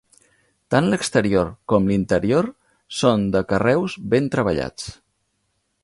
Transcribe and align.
Tant 0.75 0.87
l'exterior 0.93 1.51
com 1.73 1.91
l'interior 1.91 2.49
són 3.01 3.29
de 3.37 3.45
carreus 3.53 4.01
ben 4.15 4.35
treballats. 4.39 4.91